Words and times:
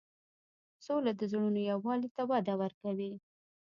سوله 0.85 1.11
د 1.19 1.21
زړونو 1.31 1.59
یووالی 1.71 2.09
ته 2.15 2.23
وده 2.31 2.53
ورکوي. 2.61 3.13